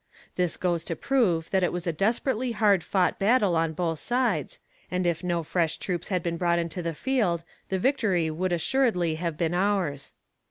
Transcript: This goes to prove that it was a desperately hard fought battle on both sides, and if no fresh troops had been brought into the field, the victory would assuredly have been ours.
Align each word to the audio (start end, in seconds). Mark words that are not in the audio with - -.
This 0.33 0.57
goes 0.57 0.83
to 0.85 0.95
prove 0.95 1.51
that 1.51 1.61
it 1.61 1.71
was 1.71 1.85
a 1.85 1.93
desperately 1.93 2.53
hard 2.53 2.83
fought 2.83 3.19
battle 3.19 3.55
on 3.55 3.73
both 3.73 3.99
sides, 3.99 4.57
and 4.89 5.05
if 5.05 5.23
no 5.23 5.43
fresh 5.43 5.77
troops 5.77 6.07
had 6.07 6.23
been 6.23 6.37
brought 6.37 6.57
into 6.57 6.81
the 6.81 6.95
field, 6.95 7.43
the 7.69 7.77
victory 7.77 8.31
would 8.31 8.51
assuredly 8.51 9.13
have 9.21 9.37
been 9.37 9.53
ours. 9.53 10.13